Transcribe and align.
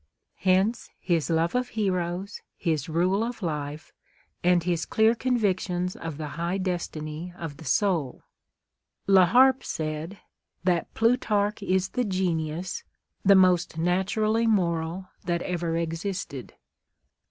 Hence 0.39 0.89
his 0.99 1.29
love 1.29 1.53
of 1.53 1.69
heroes, 1.77 2.41
his 2.57 2.89
rule 2.89 3.23
of 3.23 3.43
life, 3.43 3.93
and 4.43 4.63
his 4.63 4.83
clear 4.87 5.13
convictions 5.13 5.95
of 5.95 6.17
the 6.17 6.29
high 6.41 6.57
destiny 6.57 7.31
of 7.37 7.57
the 7.57 7.65
soul. 7.65 8.23
La 9.05 9.27
Harpe 9.27 9.63
said" 9.63 10.17
that 10.63 10.91
Plutarch 10.95 11.61
is 11.61 11.89
the 11.89 12.03
genius 12.03 12.83
the 13.23 13.35
most 13.35 13.77
naturally 13.77 14.47
moral 14.47 15.07
that 15.25 15.43
ever 15.43 15.77
existed." 15.77 16.55